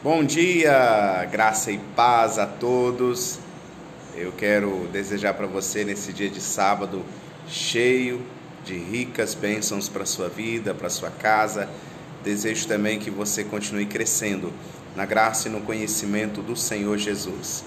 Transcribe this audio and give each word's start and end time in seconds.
Bom 0.00 0.22
dia, 0.22 1.24
graça 1.24 1.72
e 1.72 1.78
paz 1.96 2.38
a 2.38 2.46
todos. 2.46 3.40
Eu 4.14 4.30
quero 4.30 4.88
desejar 4.92 5.34
para 5.34 5.48
você 5.48 5.84
nesse 5.84 6.12
dia 6.12 6.30
de 6.30 6.40
sábado 6.40 7.04
cheio 7.48 8.22
de 8.64 8.78
ricas 8.78 9.34
bênçãos 9.34 9.88
para 9.88 10.06
sua 10.06 10.28
vida, 10.28 10.72
para 10.72 10.88
sua 10.88 11.10
casa. 11.10 11.68
Desejo 12.22 12.68
também 12.68 13.00
que 13.00 13.10
você 13.10 13.42
continue 13.42 13.86
crescendo 13.86 14.52
na 14.94 15.04
graça 15.04 15.48
e 15.48 15.50
no 15.50 15.62
conhecimento 15.62 16.42
do 16.42 16.54
Senhor 16.54 16.96
Jesus. 16.96 17.64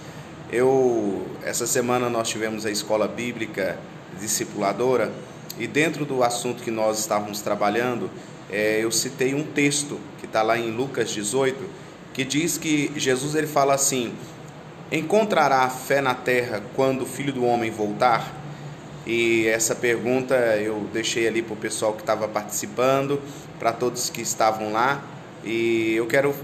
Eu 0.50 1.28
essa 1.44 1.68
semana 1.68 2.10
nós 2.10 2.30
tivemos 2.30 2.66
a 2.66 2.72
escola 2.72 3.10
bíblica 3.10 3.78
discipuladora 4.22 5.12
e 5.60 5.68
dentro 5.68 6.06
do 6.06 6.24
assunto 6.24 6.64
que 6.64 6.72
nós 6.72 6.98
estávamos 6.98 7.42
trabalhando, 7.42 8.10
é, 8.50 8.80
eu 8.82 8.90
citei 8.90 9.36
um 9.36 9.44
texto 9.44 10.00
que 10.18 10.26
está 10.26 10.42
lá 10.42 10.58
em 10.58 10.72
Lucas 10.72 11.12
18, 11.12 11.91
que 12.14 12.24
diz 12.24 12.58
que 12.58 12.92
Jesus 12.96 13.36
ele 13.36 13.48
fala 13.48 13.74
assim: 13.74 14.14
encontrará 14.92 15.70
fé 15.70 16.02
na 16.02 16.14
terra 16.14 16.62
quando 16.76 17.04
o 17.04 17.06
Filho 17.06 17.34
do 17.34 17.46
Homem 17.46 17.72
voltar? 17.72 18.40
E 19.06 19.48
essa 19.48 19.74
pergunta 19.74 20.36
eu 20.36 20.88
deixei 20.94 21.28
ali 21.28 21.42
para 21.42 21.54
o 21.54 21.58
pessoal 21.58 21.94
que 21.94 22.02
estava 22.02 22.28
participando, 22.28 23.20
para 23.58 23.72
todos 23.72 24.10
que 24.10 24.22
estavam 24.22 24.72
lá, 24.72 25.04
e 25.44 25.94
eu 25.96 26.06
quero 26.08 26.36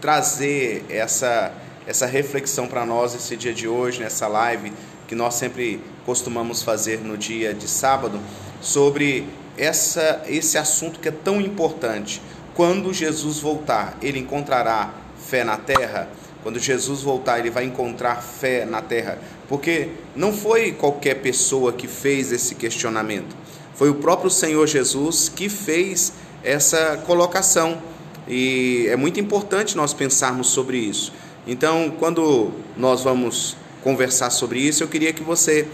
trazer 0.00 0.84
essa 0.88 1.52
essa 1.86 2.06
reflexão 2.06 2.68
para 2.68 2.86
nós 2.86 3.14
esse 3.14 3.36
dia 3.36 3.52
de 3.52 3.66
hoje, 3.66 4.00
nessa 4.00 4.28
live 4.28 4.72
que 5.12 5.14
nós 5.14 5.34
sempre 5.34 5.78
costumamos 6.06 6.62
fazer 6.62 7.00
no 7.00 7.18
dia 7.18 7.52
de 7.52 7.68
sábado, 7.68 8.18
sobre 8.62 9.26
essa, 9.58 10.22
esse 10.26 10.56
assunto 10.56 10.98
que 10.98 11.08
é 11.08 11.12
tão 11.12 11.38
importante. 11.38 12.22
Quando 12.54 12.92
Jesus 12.92 13.38
voltar, 13.38 13.96
ele 14.02 14.18
encontrará 14.18 14.92
fé 15.16 15.42
na 15.42 15.56
terra? 15.56 16.08
Quando 16.42 16.58
Jesus 16.58 17.02
voltar, 17.02 17.38
ele 17.38 17.50
vai 17.50 17.64
encontrar 17.64 18.16
fé 18.16 18.64
na 18.66 18.82
terra? 18.82 19.18
Porque 19.48 19.88
não 20.14 20.32
foi 20.32 20.72
qualquer 20.72 21.14
pessoa 21.16 21.72
que 21.72 21.86
fez 21.86 22.32
esse 22.32 22.54
questionamento. 22.54 23.34
Foi 23.74 23.88
o 23.88 23.94
próprio 23.94 24.30
Senhor 24.30 24.66
Jesus 24.66 25.28
que 25.28 25.48
fez 25.48 26.12
essa 26.42 27.02
colocação. 27.06 27.78
E 28.28 28.86
é 28.88 28.96
muito 28.96 29.18
importante 29.18 29.76
nós 29.76 29.94
pensarmos 29.94 30.48
sobre 30.48 30.76
isso. 30.78 31.12
Então, 31.46 31.92
quando 31.98 32.50
nós 32.76 33.02
vamos 33.02 33.56
conversar 33.82 34.30
sobre 34.30 34.60
isso, 34.60 34.82
eu 34.82 34.88
queria 34.88 35.12
que 35.12 35.22
você 35.22 35.66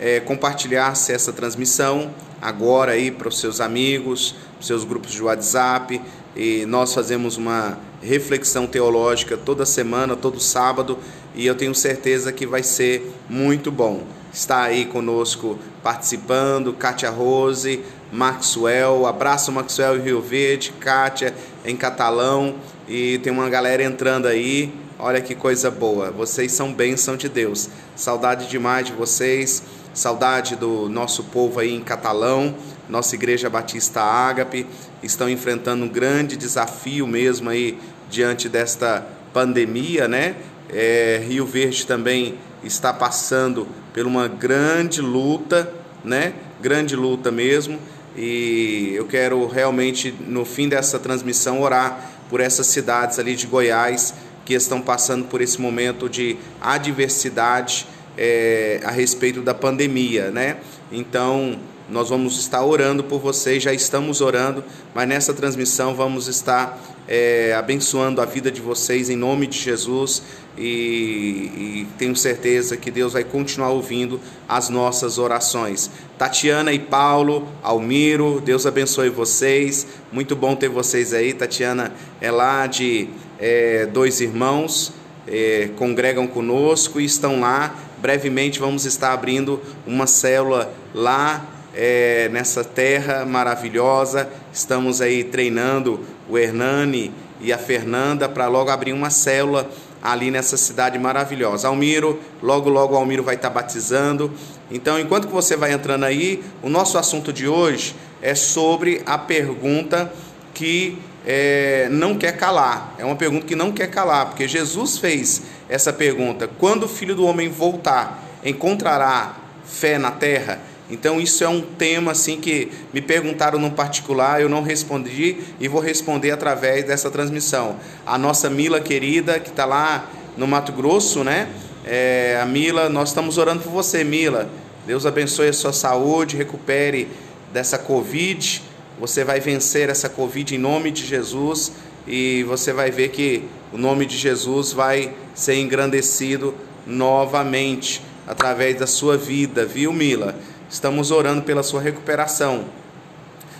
é, 0.00 0.20
compartilhasse 0.20 1.12
essa 1.12 1.32
transmissão 1.32 2.10
agora 2.40 2.92
aí 2.92 3.10
para 3.10 3.28
os 3.28 3.40
seus 3.40 3.60
amigos, 3.60 4.34
os 4.60 4.66
seus 4.66 4.84
grupos 4.84 5.12
de 5.12 5.22
WhatsApp. 5.22 6.00
E 6.36 6.66
nós 6.66 6.92
fazemos 6.92 7.36
uma 7.36 7.78
reflexão 8.02 8.66
teológica 8.66 9.36
toda 9.36 9.64
semana, 9.64 10.14
todo 10.14 10.38
sábado, 10.40 10.98
e 11.34 11.46
eu 11.46 11.54
tenho 11.54 11.74
certeza 11.74 12.32
que 12.32 12.46
vai 12.46 12.62
ser 12.62 13.14
muito 13.30 13.70
bom. 13.70 14.02
Está 14.32 14.62
aí 14.62 14.84
conosco 14.84 15.58
participando, 15.82 16.72
Kátia 16.72 17.08
Rose, 17.08 17.82
Maxwell, 18.12 19.06
abraço 19.06 19.52
Maxwell 19.52 19.96
em 19.96 20.02
Rio 20.02 20.20
Verde, 20.20 20.72
Kátia 20.80 21.34
em 21.64 21.76
Catalão, 21.76 22.56
e 22.88 23.18
tem 23.18 23.32
uma 23.32 23.48
galera 23.48 23.82
entrando 23.82 24.26
aí. 24.26 24.74
Olha 24.98 25.20
que 25.20 25.34
coisa 25.34 25.70
boa. 25.70 26.10
Vocês 26.10 26.52
são 26.52 26.72
bênção 26.72 27.16
de 27.16 27.28
Deus. 27.28 27.68
Saudade 27.96 28.48
demais 28.48 28.86
de 28.86 28.92
vocês. 28.92 29.62
Saudade 29.94 30.56
do 30.56 30.88
nosso 30.88 31.22
povo 31.24 31.60
aí 31.60 31.72
em 31.72 31.80
Catalão. 31.80 32.54
Nossa 32.88 33.14
Igreja 33.14 33.48
Batista 33.48 34.02
Ágape 34.02 34.66
estão 35.02 35.30
enfrentando 35.30 35.84
um 35.84 35.88
grande 35.88 36.36
desafio 36.36 37.06
mesmo 37.06 37.48
aí 37.48 37.78
diante 38.10 38.48
desta 38.48 39.06
pandemia, 39.32 40.08
né? 40.08 40.34
É, 40.68 41.22
Rio 41.26 41.46
Verde 41.46 41.86
também 41.86 42.34
está 42.64 42.92
passando 42.92 43.68
por 43.92 44.04
uma 44.04 44.26
grande 44.26 45.00
luta, 45.00 45.72
né? 46.04 46.34
Grande 46.60 46.96
luta 46.96 47.30
mesmo. 47.30 47.78
E 48.16 48.92
eu 48.94 49.06
quero 49.06 49.46
realmente 49.46 50.12
no 50.26 50.44
fim 50.44 50.68
dessa 50.68 50.98
transmissão 50.98 51.60
orar 51.60 52.10
por 52.28 52.40
essas 52.40 52.66
cidades 52.66 53.18
ali 53.18 53.36
de 53.36 53.46
Goiás 53.46 54.12
que 54.44 54.54
estão 54.54 54.80
passando 54.80 55.24
por 55.26 55.40
esse 55.40 55.60
momento 55.60 56.08
de 56.08 56.36
adversidade 56.60 57.86
é, 58.16 58.80
a 58.84 58.90
respeito 58.90 59.40
da 59.40 59.54
pandemia, 59.54 60.30
né? 60.30 60.58
Então, 60.90 61.58
nós 61.88 62.08
vamos 62.08 62.38
estar 62.38 62.64
orando 62.64 63.04
por 63.04 63.20
vocês, 63.20 63.62
já 63.62 63.72
estamos 63.72 64.20
orando, 64.20 64.64
mas 64.94 65.06
nessa 65.06 65.34
transmissão 65.34 65.94
vamos 65.94 66.28
estar 66.28 66.80
é, 67.06 67.54
abençoando 67.54 68.20
a 68.20 68.24
vida 68.24 68.50
de 68.50 68.60
vocês 68.60 69.10
em 69.10 69.16
nome 69.16 69.46
de 69.46 69.58
Jesus 69.58 70.22
e, 70.56 70.62
e, 70.62 71.86
tenho 71.98 72.14
certeza 72.16 72.76
que 72.76 72.90
Deus 72.90 73.12
vai 73.12 73.24
continuar 73.24 73.70
ouvindo 73.70 74.20
as 74.48 74.68
nossas 74.68 75.18
orações. 75.18 75.90
Tatiana 76.16 76.72
e 76.72 76.78
Paulo, 76.78 77.46
Almiro, 77.62 78.40
Deus 78.40 78.64
abençoe 78.64 79.10
vocês. 79.10 79.86
Muito 80.12 80.36
bom 80.36 80.54
ter 80.54 80.68
vocês 80.68 81.12
aí. 81.12 81.32
Tatiana 81.32 81.92
é 82.20 82.30
lá 82.30 82.66
de 82.66 83.08
é, 83.38 83.86
dois 83.86 84.20
irmãos, 84.20 84.92
é, 85.26 85.70
congregam 85.76 86.26
conosco 86.26 87.00
e 87.00 87.04
estão 87.04 87.40
lá. 87.40 87.76
Brevemente 88.04 88.60
vamos 88.60 88.84
estar 88.84 89.14
abrindo 89.14 89.58
uma 89.86 90.06
célula 90.06 90.70
lá 90.94 91.42
é, 91.74 92.28
nessa 92.30 92.62
terra 92.62 93.24
maravilhosa. 93.24 94.28
Estamos 94.52 95.00
aí 95.00 95.24
treinando 95.24 95.98
o 96.28 96.36
Hernani 96.36 97.10
e 97.40 97.50
a 97.50 97.56
Fernanda 97.56 98.28
para 98.28 98.46
logo 98.46 98.70
abrir 98.70 98.92
uma 98.92 99.08
célula 99.08 99.70
ali 100.02 100.30
nessa 100.30 100.58
cidade 100.58 100.98
maravilhosa. 100.98 101.68
Almiro, 101.68 102.20
logo 102.42 102.68
logo 102.68 102.94
Almiro 102.94 103.22
vai 103.22 103.36
estar 103.36 103.48
batizando. 103.48 104.30
Então, 104.70 105.00
enquanto 105.00 105.26
que 105.26 105.32
você 105.32 105.56
vai 105.56 105.72
entrando 105.72 106.04
aí, 106.04 106.44
o 106.62 106.68
nosso 106.68 106.98
assunto 106.98 107.32
de 107.32 107.48
hoje 107.48 107.96
é 108.20 108.34
sobre 108.34 109.00
a 109.06 109.16
pergunta 109.16 110.12
que 110.52 110.98
é, 111.26 111.88
não 111.90 112.16
quer 112.16 112.36
calar. 112.36 112.94
É 112.98 113.04
uma 113.04 113.16
pergunta 113.16 113.46
que 113.46 113.56
não 113.56 113.72
quer 113.72 113.88
calar, 113.88 114.26
porque 114.26 114.46
Jesus 114.46 114.98
fez 114.98 115.42
essa 115.68 115.92
pergunta: 115.92 116.48
quando 116.58 116.84
o 116.84 116.88
Filho 116.88 117.14
do 117.14 117.24
Homem 117.24 117.48
voltar, 117.48 118.22
encontrará 118.44 119.36
fé 119.64 119.98
na 119.98 120.10
terra? 120.10 120.60
Então 120.90 121.18
isso 121.18 121.42
é 121.42 121.48
um 121.48 121.62
tema 121.62 122.12
assim 122.12 122.38
que 122.38 122.70
me 122.92 123.00
perguntaram 123.00 123.58
no 123.58 123.70
particular, 123.70 124.42
eu 124.42 124.50
não 124.50 124.62
respondi 124.62 125.38
e 125.58 125.66
vou 125.66 125.80
responder 125.80 126.30
através 126.30 126.84
dessa 126.84 127.10
transmissão. 127.10 127.76
A 128.06 128.18
nossa 128.18 128.50
Mila 128.50 128.80
querida 128.80 129.40
que 129.40 129.48
está 129.48 129.64
lá 129.64 130.10
no 130.36 130.46
Mato 130.46 130.72
Grosso, 130.72 131.24
né? 131.24 131.48
É, 131.86 132.38
a 132.40 132.44
Mila, 132.44 132.88
nós 132.88 133.08
estamos 133.10 133.38
orando 133.38 133.62
por 133.62 133.70
você, 133.70 134.04
Mila. 134.04 134.48
Deus 134.86 135.06
abençoe 135.06 135.48
a 135.48 135.52
sua 135.52 135.72
saúde, 135.72 136.36
recupere 136.36 137.08
dessa 137.52 137.78
Covid. 137.78 138.62
Você 138.98 139.24
vai 139.24 139.40
vencer 139.40 139.88
essa 139.88 140.08
Covid 140.08 140.54
em 140.54 140.58
nome 140.58 140.90
de 140.90 141.04
Jesus 141.04 141.72
e 142.06 142.44
você 142.44 142.72
vai 142.72 142.90
ver 142.90 143.08
que 143.08 143.44
o 143.72 143.78
nome 143.78 144.06
de 144.06 144.16
Jesus 144.16 144.72
vai 144.72 145.14
ser 145.34 145.56
engrandecido 145.56 146.54
novamente 146.86 148.02
através 148.26 148.78
da 148.78 148.86
sua 148.86 149.16
vida, 149.16 149.66
viu, 149.66 149.92
Mila? 149.92 150.36
Estamos 150.70 151.10
orando 151.10 151.42
pela 151.42 151.62
sua 151.62 151.80
recuperação. 151.80 152.66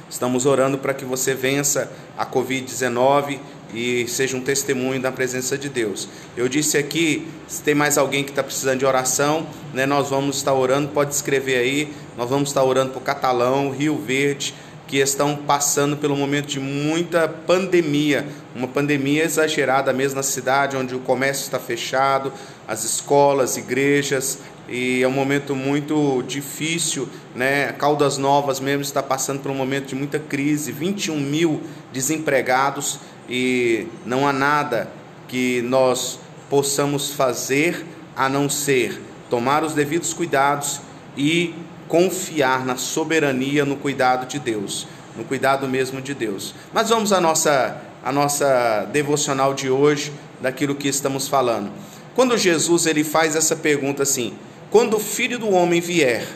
Estamos 0.08 0.46
orando 0.46 0.78
para 0.78 0.94
que 0.94 1.04
você 1.04 1.34
vença 1.34 1.90
a 2.16 2.24
Covid-19 2.24 3.40
e 3.74 4.06
seja 4.06 4.36
um 4.36 4.40
testemunho 4.40 5.00
da 5.00 5.10
presença 5.10 5.58
de 5.58 5.68
Deus. 5.68 6.08
Eu 6.36 6.48
disse 6.48 6.78
aqui, 6.78 7.26
se 7.48 7.62
tem 7.62 7.74
mais 7.74 7.98
alguém 7.98 8.22
que 8.22 8.30
está 8.30 8.42
precisando 8.42 8.78
de 8.78 8.86
oração, 8.86 9.46
né, 9.72 9.84
nós 9.84 10.10
vamos 10.10 10.36
estar 10.36 10.54
orando, 10.54 10.88
pode 10.88 11.12
escrever 11.12 11.56
aí, 11.56 11.92
nós 12.16 12.30
vamos 12.30 12.50
estar 12.50 12.62
orando 12.62 12.92
por 12.92 13.02
Catalão, 13.02 13.70
Rio 13.70 13.98
Verde, 13.98 14.54
que 14.86 14.98
estão 14.98 15.36
passando 15.36 15.96
pelo 15.96 16.16
momento 16.16 16.46
de 16.46 16.60
muita 16.60 17.26
pandemia, 17.26 18.26
uma 18.54 18.68
pandemia 18.68 19.24
exagerada 19.24 19.92
mesmo 19.92 20.16
na 20.16 20.22
cidade, 20.22 20.76
onde 20.76 20.94
o 20.94 21.00
comércio 21.00 21.44
está 21.44 21.58
fechado, 21.58 22.32
as 22.68 22.84
escolas, 22.84 23.56
igrejas, 23.56 24.38
e 24.68 25.02
é 25.02 25.08
um 25.08 25.12
momento 25.12 25.54
muito 25.54 26.22
difícil, 26.26 27.08
né? 27.34 27.72
Caldas 27.72 28.16
Novas 28.16 28.60
mesmo 28.60 28.82
está 28.82 29.02
passando 29.02 29.40
por 29.40 29.50
um 29.50 29.54
momento 29.54 29.88
de 29.88 29.94
muita 29.94 30.18
crise, 30.18 30.72
21 30.72 31.18
mil 31.18 31.62
desempregados 31.92 32.98
e 33.28 33.86
não 34.06 34.26
há 34.26 34.32
nada 34.32 34.90
que 35.28 35.62
nós 35.62 36.18
possamos 36.48 37.10
fazer 37.10 37.84
a 38.16 38.28
não 38.28 38.48
ser 38.48 39.00
tomar 39.28 39.64
os 39.64 39.74
devidos 39.74 40.14
cuidados 40.14 40.80
e 41.16 41.54
confiar 41.88 42.64
na 42.64 42.76
soberania, 42.76 43.64
no 43.64 43.76
cuidado 43.76 44.26
de 44.26 44.38
Deus, 44.38 44.86
no 45.16 45.24
cuidado 45.24 45.68
mesmo 45.68 46.00
de 46.00 46.14
Deus. 46.14 46.54
Mas 46.72 46.88
vamos 46.88 47.12
à 47.12 47.20
nossa, 47.20 47.80
à 48.02 48.10
nossa 48.10 48.88
devocional 48.92 49.54
de 49.54 49.70
hoje, 49.70 50.12
daquilo 50.40 50.74
que 50.74 50.88
estamos 50.88 51.28
falando. 51.28 51.70
Quando 52.14 52.36
Jesus 52.36 52.86
ele 52.86 53.02
faz 53.02 53.34
essa 53.34 53.56
pergunta 53.56 54.02
assim, 54.02 54.34
quando 54.70 54.96
o 54.96 55.00
filho 55.00 55.38
do 55.38 55.50
homem 55.50 55.80
vier, 55.80 56.26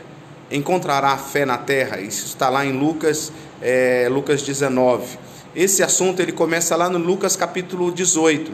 encontrará 0.50 1.16
fé 1.16 1.44
na 1.44 1.58
terra? 1.58 2.00
Isso 2.00 2.26
está 2.26 2.48
lá 2.48 2.64
em 2.64 2.72
Lucas, 2.72 3.32
é, 3.60 4.08
Lucas 4.10 4.42
19. 4.42 5.18
Esse 5.54 5.82
assunto 5.82 6.20
ele 6.20 6.32
começa 6.32 6.76
lá 6.76 6.88
no 6.88 6.98
Lucas 6.98 7.36
capítulo 7.36 7.90
18. 7.90 8.52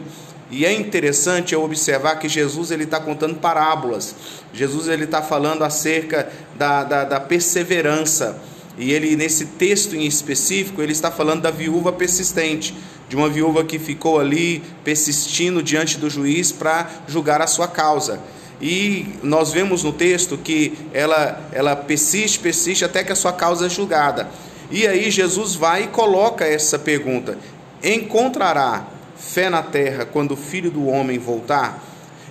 E 0.51 0.65
é 0.65 0.71
interessante 0.71 1.53
eu 1.53 1.63
observar 1.63 2.17
que 2.17 2.29
Jesus 2.29 2.69
ele 2.69 2.83
está 2.83 2.99
contando 2.99 3.35
parábolas. 3.35 4.15
Jesus 4.53 4.87
ele 4.87 5.05
está 5.05 5.21
falando 5.21 5.63
acerca 5.63 6.31
da, 6.55 6.83
da, 6.83 7.03
da 7.03 7.19
perseverança. 7.19 8.39
E 8.77 8.91
ele, 8.91 9.15
nesse 9.15 9.45
texto 9.45 9.95
em 9.95 10.05
específico, 10.05 10.81
ele 10.81 10.91
está 10.91 11.09
falando 11.09 11.41
da 11.41 11.51
viúva 11.51 11.91
persistente, 11.91 12.75
de 13.09 13.15
uma 13.15 13.29
viúva 13.29 13.63
que 13.63 13.79
ficou 13.79 14.19
ali 14.19 14.61
persistindo 14.83 15.63
diante 15.63 15.97
do 15.97 16.09
juiz 16.09 16.51
para 16.51 16.89
julgar 17.07 17.41
a 17.41 17.47
sua 17.47 17.67
causa. 17.67 18.19
E 18.61 19.07
nós 19.23 19.51
vemos 19.51 19.83
no 19.83 19.91
texto 19.91 20.37
que 20.37 20.73
ela, 20.93 21.41
ela 21.51 21.75
persiste, 21.75 22.39
persiste 22.39 22.85
até 22.85 23.03
que 23.03 23.11
a 23.11 23.15
sua 23.15 23.33
causa 23.33 23.65
é 23.65 23.69
julgada. 23.69 24.29
E 24.71 24.87
aí 24.87 25.11
Jesus 25.11 25.55
vai 25.55 25.83
e 25.83 25.87
coloca 25.87 26.45
essa 26.45 26.79
pergunta: 26.79 27.37
Encontrará 27.83 28.87
fé 29.17 29.49
na 29.49 29.61
terra 29.61 30.05
quando 30.05 30.31
o 30.31 30.37
filho 30.37 30.69
do 30.69 30.85
homem 30.87 31.17
voltar? 31.17 31.83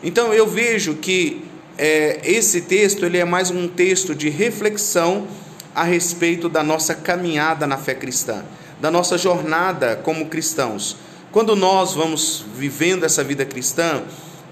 Então 0.03 0.33
eu 0.33 0.47
vejo 0.47 0.95
que 0.95 1.45
é, 1.79 2.21
esse 2.25 2.63
texto 2.63 3.05
ele 3.05 3.19
é 3.19 3.25
mais 3.25 3.51
um 3.51 3.67
texto 3.67 4.15
de 4.15 4.29
reflexão 4.29 5.27
a 5.75 5.83
respeito 5.83 6.49
da 6.49 6.63
nossa 6.63 6.95
caminhada 6.95 7.67
na 7.67 7.77
fé 7.77 7.95
cristã, 7.95 8.45
da 8.81 8.91
nossa 8.91 9.19
jornada 9.19 9.97
como 9.97 10.27
cristãos. 10.27 10.97
Quando 11.33 11.57
nós 11.57 11.95
vamos 11.95 12.45
vivendo 12.57 13.05
essa 13.05 13.25
vida 13.25 13.45
cristã, 13.45 14.03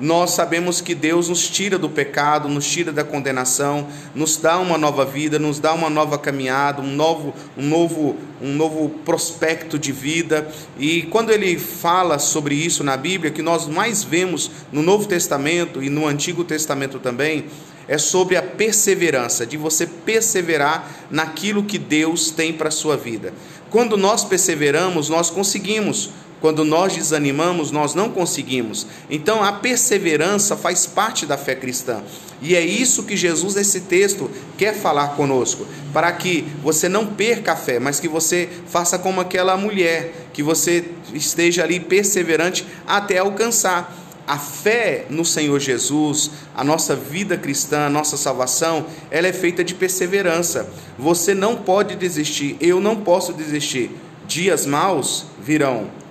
nós 0.03 0.33
sabemos 0.33 0.81
que 0.81 0.97
Deus 0.97 1.29
nos 1.29 1.49
tira 1.49 1.79
do 1.79 1.89
pecado, 1.89 2.49
nos 2.49 2.69
tira 2.69 2.91
da 2.91 3.05
condenação, 3.05 3.87
nos 4.13 4.37
dá 4.37 4.59
uma 4.59 4.77
nova 4.77 5.05
vida, 5.05 5.39
nos 5.39 5.61
dá 5.61 5.73
uma 5.73 5.89
nova 5.89 6.19
caminhada, 6.19 6.83
um 6.83 6.93
novo, 6.93 7.33
um 7.57 7.63
novo, 7.65 8.17
um 8.41 8.53
novo 8.53 8.89
prospecto 9.05 9.79
de 9.79 9.93
vida. 9.93 10.51
E 10.77 11.03
quando 11.03 11.31
ele 11.31 11.57
fala 11.57 12.19
sobre 12.19 12.57
isso 12.57 12.83
na 12.83 12.97
Bíblia, 12.97 13.31
que 13.31 13.43
nós 13.43 13.69
mais 13.69 14.03
vemos 14.03 14.51
no 14.73 14.83
Novo 14.83 15.07
Testamento 15.07 15.81
e 15.81 15.89
no 15.89 16.05
Antigo 16.05 16.43
Testamento 16.43 16.99
também, 16.99 17.45
é 17.87 17.97
sobre 17.97 18.37
a 18.37 18.43
perseverança, 18.43 19.47
de 19.47 19.57
você 19.57 19.87
perseverar 19.87 21.07
naquilo 21.13 21.63
que 21.63 21.79
Deus 21.79 22.33
tem 22.33 22.53
para 22.53 22.69
a 22.69 22.73
sua 22.73 22.97
vida. 22.97 23.33
Quando 23.71 23.97
nós 23.97 24.25
perseveramos, 24.25 25.09
nós 25.09 25.31
conseguimos. 25.31 26.11
Quando 26.43 26.65
nós 26.65 26.93
desanimamos, 26.95 27.71
nós 27.71 27.95
não 27.95 28.11
conseguimos. 28.11 28.85
Então 29.09 29.45
a 29.45 29.53
perseverança 29.53 30.57
faz 30.57 30.87
parte 30.87 31.25
da 31.25 31.39
fé 31.39 31.55
cristã. 31.55 32.03
E 32.43 32.57
é 32.57 32.61
isso 32.61 33.05
que 33.05 33.17
Jesus, 33.17 33.55
nesse 33.55 33.83
texto, 33.83 34.29
quer 34.59 34.75
falar 34.75 35.15
conosco. 35.15 35.65
Para 35.93 36.11
que 36.11 36.45
você 36.61 36.89
não 36.89 37.07
perca 37.07 37.53
a 37.53 37.57
fé, 37.57 37.79
mas 37.79 38.01
que 38.01 38.09
você 38.09 38.49
faça 38.67 38.99
como 38.99 39.21
aquela 39.21 39.57
mulher, 39.57 40.13
que 40.33 40.43
você 40.43 40.85
esteja 41.15 41.63
ali 41.63 41.79
perseverante 41.79 42.67
até 42.89 43.19
alcançar 43.19 43.97
a 44.27 44.37
fé 44.37 45.07
no 45.09 45.25
Senhor 45.25 45.61
Jesus, 45.61 46.33
a 46.57 46.65
nossa 46.65 46.97
vida 46.97 47.37
cristã, 47.37 47.87
a 47.87 47.91
nossa 47.91 48.17
salvação, 48.17 48.87
ela 49.13 49.29
é 49.29 49.33
feita 49.33 49.63
de 49.63 49.75
perseverança. 49.75 50.69
Você 50.99 51.35
não 51.35 51.57
pode 51.57 51.95
desistir, 51.95 52.57
eu 52.61 52.81
não 52.81 52.97
posso 52.97 53.33
desistir. 53.33 53.93
Dias 54.27 54.67
maus 54.67 55.27
virão, 55.41 56.02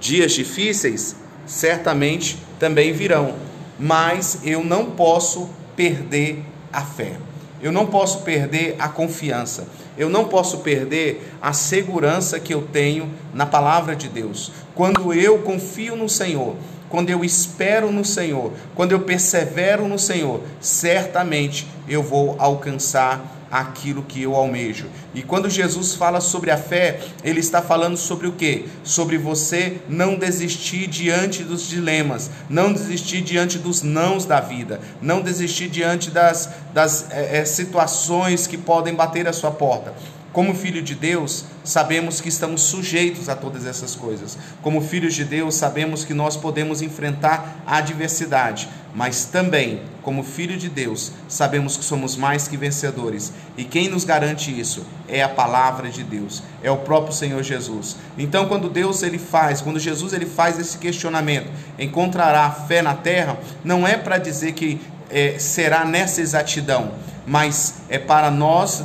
dias 0.00 0.32
difíceis 0.32 1.16
certamente 1.46 2.38
também 2.58 2.92
virão, 2.92 3.34
mas 3.78 4.40
eu 4.44 4.64
não 4.64 4.86
posso 4.90 5.48
perder 5.76 6.42
a 6.72 6.82
fé. 6.82 7.12
Eu 7.62 7.72
não 7.72 7.86
posso 7.86 8.20
perder 8.20 8.76
a 8.78 8.88
confiança. 8.88 9.66
Eu 9.96 10.10
não 10.10 10.26
posso 10.26 10.58
perder 10.58 11.32
a 11.40 11.52
segurança 11.52 12.38
que 12.38 12.52
eu 12.52 12.62
tenho 12.62 13.10
na 13.32 13.46
palavra 13.46 13.96
de 13.96 14.08
Deus. 14.08 14.52
Quando 14.74 15.12
eu 15.14 15.38
confio 15.38 15.96
no 15.96 16.08
Senhor, 16.08 16.54
quando 16.88 17.10
eu 17.10 17.24
espero 17.24 17.90
no 17.90 18.04
Senhor, 18.04 18.52
quando 18.74 18.92
eu 18.92 19.00
persevero 19.00 19.88
no 19.88 19.98
Senhor, 19.98 20.42
certamente 20.60 21.66
eu 21.88 22.02
vou 22.02 22.36
alcançar 22.38 23.35
aquilo 23.50 24.02
que 24.02 24.22
eu 24.22 24.34
almejo. 24.34 24.86
E 25.14 25.22
quando 25.22 25.48
Jesus 25.48 25.94
fala 25.94 26.20
sobre 26.20 26.50
a 26.50 26.56
fé, 26.56 27.00
ele 27.22 27.40
está 27.40 27.62
falando 27.62 27.96
sobre 27.96 28.26
o 28.26 28.32
quê? 28.32 28.66
Sobre 28.82 29.18
você 29.18 29.78
não 29.88 30.16
desistir 30.16 30.86
diante 30.86 31.42
dos 31.42 31.68
dilemas, 31.68 32.30
não 32.48 32.72
desistir 32.72 33.20
diante 33.20 33.58
dos 33.58 33.82
nãos 33.82 34.24
da 34.24 34.40
vida, 34.40 34.80
não 35.00 35.20
desistir 35.20 35.68
diante 35.68 36.10
das, 36.10 36.50
das 36.72 37.10
é, 37.10 37.38
é, 37.38 37.44
situações 37.44 38.46
que 38.46 38.56
podem 38.56 38.94
bater 38.94 39.26
a 39.28 39.32
sua 39.32 39.50
porta. 39.50 39.94
Como 40.36 40.54
filho 40.54 40.82
de 40.82 40.94
Deus, 40.94 41.46
sabemos 41.64 42.20
que 42.20 42.28
estamos 42.28 42.60
sujeitos 42.60 43.30
a 43.30 43.34
todas 43.34 43.64
essas 43.64 43.94
coisas. 43.94 44.36
Como 44.60 44.82
filhos 44.82 45.14
de 45.14 45.24
Deus, 45.24 45.54
sabemos 45.54 46.04
que 46.04 46.12
nós 46.12 46.36
podemos 46.36 46.82
enfrentar 46.82 47.62
a 47.66 47.78
adversidade, 47.78 48.68
mas 48.96 49.26
também, 49.26 49.82
como 50.00 50.22
filho 50.22 50.56
de 50.56 50.70
Deus, 50.70 51.12
sabemos 51.28 51.76
que 51.76 51.84
somos 51.84 52.16
mais 52.16 52.48
que 52.48 52.56
vencedores. 52.56 53.30
E 53.54 53.62
quem 53.62 53.90
nos 53.90 54.04
garante 54.04 54.58
isso 54.58 54.86
é 55.06 55.22
a 55.22 55.28
palavra 55.28 55.90
de 55.90 56.02
Deus, 56.02 56.42
é 56.62 56.70
o 56.70 56.78
próprio 56.78 57.12
Senhor 57.12 57.42
Jesus. 57.42 57.98
Então, 58.16 58.46
quando 58.48 58.70
Deus 58.70 59.02
ele 59.02 59.18
faz, 59.18 59.60
quando 59.60 59.78
Jesus 59.78 60.14
ele 60.14 60.24
faz 60.24 60.58
esse 60.58 60.78
questionamento, 60.78 61.50
encontrará 61.78 62.50
fé 62.50 62.80
na 62.80 62.94
terra, 62.94 63.38
não 63.62 63.86
é 63.86 63.98
para 63.98 64.16
dizer 64.16 64.52
que 64.52 64.80
é, 65.10 65.38
será 65.38 65.84
nessa 65.84 66.22
exatidão 66.22 66.92
mas 67.26 67.82
é 67.88 67.98
para 67.98 68.30
nós 68.30 68.84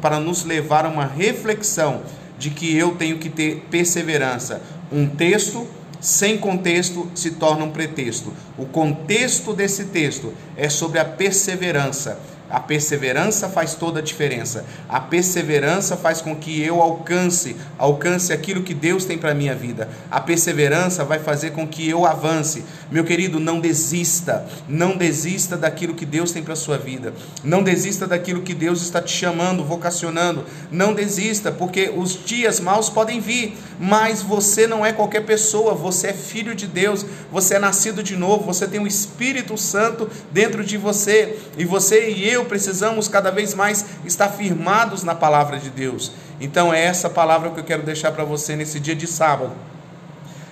para 0.00 0.18
nos 0.18 0.44
levar 0.44 0.86
a 0.86 0.88
uma 0.88 1.04
reflexão 1.04 2.00
de 2.38 2.48
que 2.48 2.74
eu 2.74 2.92
tenho 2.96 3.18
que 3.18 3.28
ter 3.28 3.66
perseverança. 3.70 4.62
Um 4.90 5.06
texto 5.06 5.68
sem 6.02 6.36
contexto 6.36 7.08
se 7.14 7.30
torna 7.30 7.64
um 7.64 7.70
pretexto. 7.70 8.32
O 8.58 8.66
contexto 8.66 9.54
desse 9.54 9.84
texto 9.84 10.34
é 10.56 10.68
sobre 10.68 10.98
a 10.98 11.04
perseverança. 11.04 12.18
A 12.52 12.60
perseverança 12.60 13.48
faz 13.48 13.74
toda 13.74 14.00
a 14.00 14.02
diferença. 14.02 14.66
A 14.86 15.00
perseverança 15.00 15.96
faz 15.96 16.20
com 16.20 16.36
que 16.36 16.62
eu 16.62 16.82
alcance, 16.82 17.56
alcance 17.78 18.30
aquilo 18.30 18.62
que 18.62 18.74
Deus 18.74 19.06
tem 19.06 19.16
para 19.16 19.32
minha 19.32 19.54
vida. 19.54 19.88
A 20.10 20.20
perseverança 20.20 21.02
vai 21.02 21.18
fazer 21.18 21.52
com 21.52 21.66
que 21.66 21.88
eu 21.88 22.04
avance. 22.04 22.62
Meu 22.90 23.04
querido, 23.04 23.40
não 23.40 23.58
desista. 23.58 24.46
Não 24.68 24.98
desista 24.98 25.56
daquilo 25.56 25.94
que 25.94 26.04
Deus 26.04 26.30
tem 26.30 26.42
para 26.42 26.54
sua 26.54 26.76
vida. 26.76 27.14
Não 27.42 27.62
desista 27.62 28.06
daquilo 28.06 28.42
que 28.42 28.52
Deus 28.52 28.82
está 28.82 29.00
te 29.00 29.12
chamando, 29.16 29.64
vocacionando. 29.64 30.44
Não 30.70 30.92
desista, 30.92 31.50
porque 31.50 31.90
os 31.96 32.22
dias 32.22 32.60
maus 32.60 32.90
podem 32.90 33.18
vir, 33.18 33.56
mas 33.80 34.20
você 34.20 34.66
não 34.66 34.84
é 34.84 34.92
qualquer 34.92 35.24
pessoa, 35.24 35.72
você 35.72 36.08
é 36.08 36.12
filho 36.12 36.54
de 36.54 36.66
Deus, 36.66 37.06
você 37.30 37.54
é 37.54 37.58
nascido 37.58 38.02
de 38.02 38.14
novo, 38.14 38.44
você 38.44 38.68
tem 38.68 38.78
o 38.78 38.86
Espírito 38.86 39.56
Santo 39.56 40.06
dentro 40.30 40.62
de 40.62 40.76
você, 40.76 41.38
e 41.56 41.64
você 41.64 42.10
e 42.10 42.28
eu 42.28 42.41
eu 42.42 42.46
precisamos 42.46 43.08
cada 43.08 43.30
vez 43.30 43.54
mais 43.54 43.86
estar 44.04 44.28
firmados 44.28 45.02
na 45.02 45.14
palavra 45.14 45.58
de 45.58 45.70
Deus. 45.70 46.12
Então 46.40 46.74
é 46.74 46.84
essa 46.84 47.08
palavra 47.08 47.50
que 47.50 47.60
eu 47.60 47.64
quero 47.64 47.82
deixar 47.82 48.12
para 48.12 48.24
você 48.24 48.56
nesse 48.56 48.80
dia 48.80 48.96
de 48.96 49.06
sábado, 49.06 49.52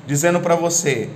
dizendo 0.06 0.40
para 0.40 0.54
você: 0.54 1.10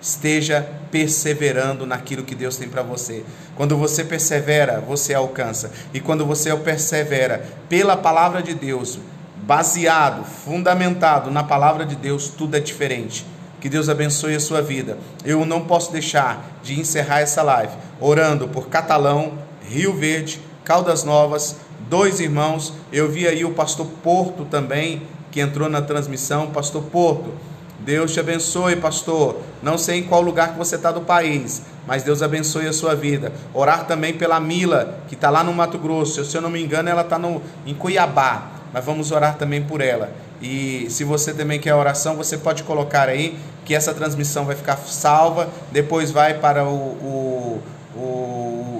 esteja 0.00 0.66
perseverando 0.90 1.86
naquilo 1.86 2.24
que 2.24 2.34
Deus 2.34 2.56
tem 2.56 2.68
para 2.68 2.82
você. 2.82 3.24
Quando 3.54 3.76
você 3.76 4.02
persevera, 4.02 4.80
você 4.80 5.14
alcança. 5.14 5.70
E 5.92 6.00
quando 6.00 6.24
você 6.24 6.54
persevera 6.56 7.44
pela 7.68 7.96
palavra 7.96 8.42
de 8.42 8.54
Deus, 8.54 8.98
baseado, 9.42 10.24
fundamentado 10.24 11.30
na 11.30 11.44
palavra 11.44 11.84
de 11.84 11.94
Deus, 11.94 12.28
tudo 12.28 12.56
é 12.56 12.60
diferente. 12.60 13.26
Que 13.60 13.68
Deus 13.68 13.88
abençoe 13.88 14.34
a 14.34 14.40
sua 14.40 14.62
vida. 14.62 14.98
Eu 15.24 15.44
não 15.44 15.62
posso 15.62 15.92
deixar 15.92 16.58
de 16.62 16.78
encerrar 16.78 17.20
essa 17.20 17.42
live 17.42 17.72
orando 18.00 18.48
por 18.48 18.68
Catalão, 18.68 19.45
Rio 19.68 19.92
Verde, 19.94 20.40
Caldas 20.64 21.04
Novas, 21.04 21.56
dois 21.88 22.20
irmãos. 22.20 22.72
Eu 22.92 23.10
vi 23.10 23.26
aí 23.26 23.44
o 23.44 23.52
pastor 23.52 23.86
Porto 24.02 24.44
também, 24.44 25.02
que 25.30 25.40
entrou 25.40 25.68
na 25.68 25.82
transmissão. 25.82 26.50
Pastor 26.50 26.82
Porto, 26.84 27.30
Deus 27.80 28.12
te 28.12 28.20
abençoe, 28.20 28.76
pastor. 28.76 29.36
Não 29.62 29.76
sei 29.76 29.98
em 29.98 30.02
qual 30.02 30.20
lugar 30.20 30.52
que 30.52 30.58
você 30.58 30.76
está 30.76 30.90
do 30.90 31.02
país, 31.02 31.62
mas 31.86 32.02
Deus 32.02 32.22
abençoe 32.22 32.66
a 32.66 32.72
sua 32.72 32.94
vida. 32.94 33.32
Orar 33.52 33.86
também 33.86 34.14
pela 34.14 34.40
Mila, 34.40 35.00
que 35.08 35.14
está 35.14 35.30
lá 35.30 35.44
no 35.44 35.52
Mato 35.52 35.78
Grosso. 35.78 36.24
Se 36.24 36.36
eu 36.36 36.42
não 36.42 36.50
me 36.50 36.62
engano, 36.62 36.88
ela 36.88 37.02
está 37.02 37.20
em 37.66 37.74
Cuiabá, 37.74 38.50
mas 38.72 38.84
vamos 38.84 39.12
orar 39.12 39.36
também 39.36 39.62
por 39.62 39.80
ela. 39.80 40.10
E 40.40 40.86
se 40.90 41.04
você 41.04 41.32
também 41.32 41.58
quer 41.58 41.74
oração, 41.74 42.16
você 42.16 42.36
pode 42.36 42.62
colocar 42.62 43.08
aí 43.08 43.38
que 43.64 43.74
essa 43.74 43.94
transmissão 43.94 44.44
vai 44.44 44.54
ficar 44.56 44.76
salva. 44.76 45.48
Depois 45.72 46.10
vai 46.10 46.34
para 46.34 46.64
o, 46.64 46.68
o, 46.68 47.62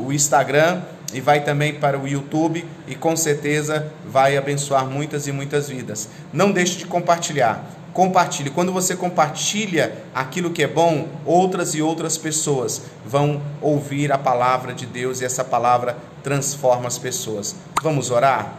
o 0.07 0.13
Instagram 0.13 0.83
e 1.13 1.21
vai 1.21 1.43
também 1.43 1.75
para 1.75 1.99
o 1.99 2.07
YouTube 2.07 2.65
e 2.87 2.95
com 2.95 3.17
certeza 3.17 3.93
vai 4.07 4.37
abençoar 4.37 4.87
muitas 4.87 5.27
e 5.27 5.33
muitas 5.33 5.69
vidas. 5.69 6.09
Não 6.33 6.53
deixe 6.53 6.79
de 6.79 6.87
compartilhar. 6.87 7.65
Compartilhe. 7.93 8.51
Quando 8.51 8.73
você 8.73 8.95
compartilha 8.95 9.95
aquilo 10.15 10.51
que 10.51 10.63
é 10.63 10.67
bom, 10.67 11.09
outras 11.25 11.75
e 11.75 11.81
outras 11.81 12.19
pessoas 12.19 12.83
vão 13.07 13.41
ouvir 13.61 14.13
a 14.13 14.19
palavra 14.19 14.75
de 14.75 14.85
Deus 14.85 15.21
e 15.21 15.25
essa 15.25 15.43
palavra 15.43 15.97
transforma 16.23 16.87
as 16.87 16.99
pessoas. 16.99 17.57
Vamos 17.83 18.11
orar? 18.11 18.53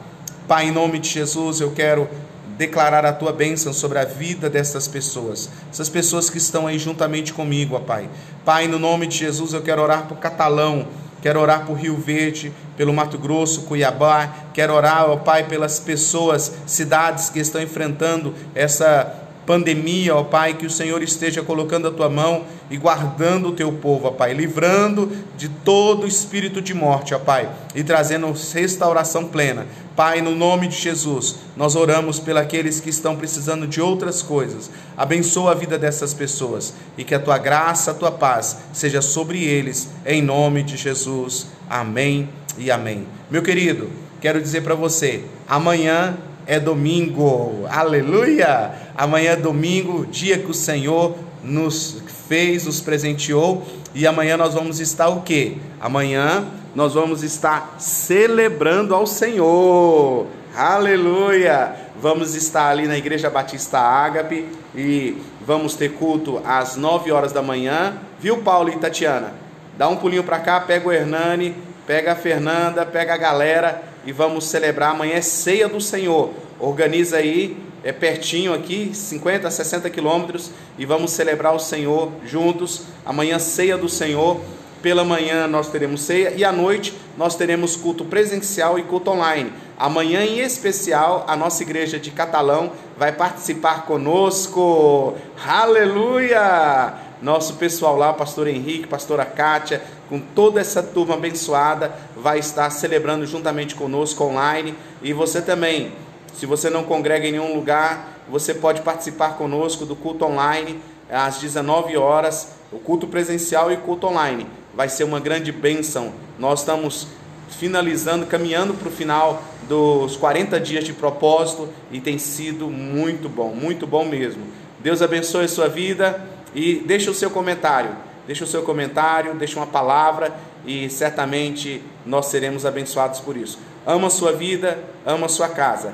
Pai, 0.47 0.67
em 0.67 0.71
nome 0.71 0.97
de 0.97 1.09
Jesus, 1.09 1.59
eu 1.59 1.71
quero 1.71 2.09
declarar 2.57 3.05
a 3.05 3.13
tua 3.13 3.31
bênção 3.31 3.71
sobre 3.71 3.99
a 3.99 4.05
vida 4.05 4.49
dessas 4.49 4.87
pessoas, 4.87 5.49
essas 5.71 5.89
pessoas 5.89 6.29
que 6.29 6.39
estão 6.39 6.65
aí 6.65 6.79
juntamente 6.79 7.31
comigo, 7.31 7.75
ó 7.75 7.79
Pai. 7.79 8.09
Pai, 8.43 8.67
no 8.67 8.79
nome 8.79 9.05
de 9.05 9.17
Jesus, 9.17 9.53
eu 9.53 9.61
quero 9.61 9.81
orar 9.81 10.07
por 10.07 10.17
Catalão, 10.17 10.87
quero 11.21 11.39
orar 11.39 11.65
por 11.65 11.75
Rio 11.75 11.95
Verde, 11.95 12.51
pelo 12.75 12.93
Mato 12.93 13.17
Grosso, 13.17 13.63
Cuiabá, 13.63 14.33
quero 14.53 14.73
orar, 14.73 15.09
ó 15.09 15.17
Pai, 15.17 15.43
pelas 15.45 15.79
pessoas, 15.79 16.51
cidades 16.65 17.29
que 17.29 17.39
estão 17.39 17.61
enfrentando 17.61 18.33
essa 18.53 19.23
pandemia, 19.45 20.13
ó 20.13 20.23
Pai, 20.23 20.55
que 20.55 20.65
o 20.65 20.69
Senhor 20.69 21.01
esteja 21.01 21.41
colocando 21.41 21.87
a 21.87 21.91
tua 21.91 22.09
mão 22.09 22.43
e 22.69 22.77
guardando 22.77 23.47
o 23.47 23.53
teu 23.53 23.71
povo, 23.71 24.07
ó 24.07 24.11
Pai, 24.11 24.33
livrando 24.33 25.09
de 25.37 25.47
todo 25.47 26.05
espírito 26.05 26.61
de 26.61 26.73
morte, 26.73 27.15
ó 27.15 27.19
Pai, 27.19 27.49
e 27.73 27.83
trazendo 27.83 28.31
restauração 28.53 29.25
plena. 29.25 29.65
Pai, 29.97 30.21
no 30.21 30.35
nome 30.35 30.67
de 30.67 30.77
Jesus, 30.77 31.37
nós 31.55 31.75
oramos 31.75 32.19
pelos 32.19 32.79
que 32.79 32.89
estão 32.91 33.15
precisando 33.15 33.65
de 33.65 33.81
outras 33.81 34.21
coisas. 34.21 34.69
Abençoa 34.95 35.53
a 35.53 35.55
vida 35.55 35.75
dessas 35.75 36.13
pessoas 36.13 36.71
e 36.95 37.03
que 37.03 37.15
a 37.15 37.19
tua 37.19 37.39
graça, 37.39 37.89
a 37.89 37.93
tua 37.95 38.11
paz 38.11 38.57
seja 38.71 39.01
sobre 39.01 39.43
eles, 39.43 39.89
em 40.05 40.21
nome 40.21 40.61
de 40.61 40.77
Jesus. 40.77 41.47
Amém 41.67 42.29
e 42.59 42.69
amém. 42.69 43.07
Meu 43.31 43.41
querido, 43.41 43.89
quero 44.21 44.39
dizer 44.39 44.61
para 44.61 44.75
você, 44.75 45.23
amanhã 45.49 46.15
é 46.45 46.59
domingo. 46.59 47.65
Aleluia! 47.67 48.73
Amanhã 48.95 49.31
é 49.31 49.35
domingo, 49.35 50.05
dia 50.05 50.37
que 50.37 50.51
o 50.51 50.53
Senhor 50.53 51.17
nos 51.43 52.03
fez, 52.27 52.65
nos 52.65 52.81
presenteou, 52.81 53.65
e 53.97 54.05
amanhã 54.05 54.37
nós 54.37 54.53
vamos 54.53 54.79
estar 54.79 55.09
o 55.09 55.21
quê? 55.21 55.57
Amanhã 55.81 56.45
nós 56.75 56.93
vamos 56.93 57.23
estar 57.23 57.77
celebrando 57.79 58.93
ao 58.93 59.07
Senhor. 59.07 60.27
Aleluia! 60.55 61.73
Vamos 61.99 62.35
estar 62.35 62.69
ali 62.69 62.85
na 62.85 62.95
Igreja 62.95 63.27
Batista 63.27 63.79
Ágape 63.79 64.47
e 64.75 65.17
vamos 65.41 65.73
ter 65.73 65.93
culto 65.93 66.39
às 66.45 66.75
9 66.75 67.11
horas 67.11 67.31
da 67.31 67.41
manhã. 67.41 67.97
Viu, 68.19 68.37
Paulo 68.43 68.69
e 68.69 68.77
Tatiana? 68.77 69.33
Dá 69.75 69.87
um 69.87 69.95
pulinho 69.95 70.23
para 70.23 70.37
cá, 70.41 70.59
pega 70.59 70.87
o 70.87 70.93
Hernani, 70.93 71.55
pega 71.87 72.11
a 72.11 72.15
Fernanda, 72.15 72.85
pega 72.85 73.15
a 73.15 73.17
galera 73.17 73.81
e 74.05 74.11
vamos 74.11 74.45
celebrar. 74.45 74.91
Amanhã 74.91 75.15
é 75.15 75.21
ceia 75.21 75.67
do 75.67 75.81
Senhor. 75.81 76.33
Organiza 76.59 77.17
aí, 77.17 77.57
é 77.87 77.93
pertinho 77.93 78.53
aqui, 78.53 78.91
50, 78.93 79.49
60 79.49 79.89
quilômetros, 79.89 80.51
e 80.77 80.85
vamos 80.85 81.11
celebrar 81.11 81.55
o 81.55 81.59
Senhor 81.59 82.11
juntos. 82.25 82.81
Amanhã, 83.05 83.39
ceia 83.39 83.77
do 83.77 83.87
Senhor. 83.87 84.41
Pela 84.81 85.05
manhã 85.05 85.47
nós 85.47 85.69
teremos 85.69 86.01
ceia 86.01 86.33
e 86.35 86.43
à 86.43 86.51
noite 86.51 86.93
nós 87.17 87.35
teremos 87.35 87.77
culto 87.77 88.03
presencial 88.03 88.77
e 88.77 88.83
culto 88.83 89.09
online. 89.09 89.53
Amanhã, 89.77 90.21
em 90.21 90.39
especial, 90.39 91.23
a 91.29 91.35
nossa 91.37 91.63
igreja 91.63 91.97
de 91.97 92.11
Catalão 92.11 92.73
vai 92.97 93.13
participar 93.13 93.85
conosco. 93.85 95.15
Aleluia! 95.47 96.93
Nosso 97.21 97.53
pessoal 97.53 97.95
lá, 97.95 98.11
pastor 98.11 98.47
Henrique, 98.47 98.85
pastora 98.85 99.23
Kátia, 99.23 99.81
com 100.09 100.19
toda 100.19 100.59
essa 100.59 100.83
turma 100.83 101.13
abençoada, 101.13 101.95
vai 102.17 102.37
estar 102.37 102.69
celebrando 102.69 103.25
juntamente 103.25 103.75
conosco 103.75 104.25
online. 104.25 104.75
E 105.01 105.13
você 105.13 105.41
também, 105.41 105.93
se 106.33 106.45
você 106.45 106.69
não 106.69 106.83
congrega 106.83 107.27
em 107.27 107.31
nenhum 107.31 107.55
lugar, 107.55 108.19
você 108.29 108.53
pode 108.53 108.81
participar 108.81 109.37
conosco 109.37 109.85
do 109.85 109.95
culto 109.95 110.25
online 110.25 110.79
às 111.09 111.39
19 111.39 111.95
horas, 111.97 112.55
o 112.71 112.79
culto 112.79 113.07
presencial 113.07 113.71
e 113.71 113.77
culto 113.77 114.07
online. 114.07 114.45
Vai 114.75 114.89
ser 114.89 115.03
uma 115.03 115.19
grande 115.19 115.51
bênção. 115.51 116.13
Nós 116.37 116.59
estamos 116.59 117.07
finalizando, 117.49 118.25
caminhando 118.25 118.73
para 118.73 118.89
o 118.89 118.91
final 118.91 119.41
dos 119.67 120.15
40 120.17 120.59
dias 120.59 120.83
de 120.83 120.93
propósito 120.93 121.69
e 121.91 121.99
tem 121.99 122.17
sido 122.17 122.69
muito 122.69 123.29
bom, 123.29 123.53
muito 123.53 123.87
bom 123.87 124.05
mesmo. 124.05 124.43
Deus 124.79 125.01
abençoe 125.01 125.45
a 125.45 125.49
sua 125.49 125.67
vida. 125.67 126.37
E 126.55 126.75
deixa 126.85 127.11
o 127.11 127.13
seu 127.13 127.29
comentário, 127.29 127.91
deixa 128.25 128.43
o 128.43 128.47
seu 128.47 128.63
comentário, 128.63 129.35
deixa 129.35 129.59
uma 129.59 129.67
palavra 129.67 130.33
e 130.65 130.89
certamente 130.89 131.83
nós 132.05 132.27
seremos 132.27 132.65
abençoados 132.65 133.19
por 133.19 133.37
isso. 133.37 133.59
Ama 133.85 134.07
a 134.07 134.09
sua 134.09 134.31
vida, 134.31 134.83
ama 135.05 135.27
a 135.27 135.29
sua 135.29 135.49
casa. 135.49 135.93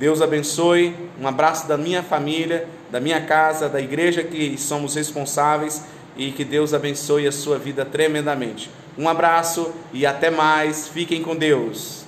Deus 0.00 0.22
abençoe. 0.22 0.96
Um 1.20 1.28
abraço 1.28 1.68
da 1.68 1.76
minha 1.76 2.02
família, 2.02 2.66
da 2.90 2.98
minha 2.98 3.20
casa, 3.20 3.68
da 3.68 3.78
igreja 3.78 4.22
que 4.22 4.56
somos 4.56 4.94
responsáveis 4.94 5.84
e 6.16 6.32
que 6.32 6.42
Deus 6.42 6.72
abençoe 6.72 7.28
a 7.28 7.32
sua 7.32 7.58
vida 7.58 7.84
tremendamente. 7.84 8.70
Um 8.96 9.06
abraço 9.10 9.70
e 9.92 10.06
até 10.06 10.30
mais. 10.30 10.88
Fiquem 10.88 11.22
com 11.22 11.36
Deus. 11.36 11.99